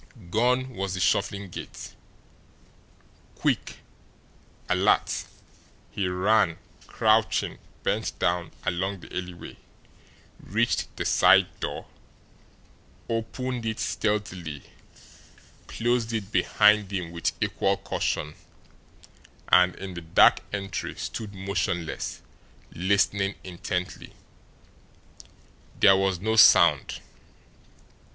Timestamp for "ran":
6.07-6.57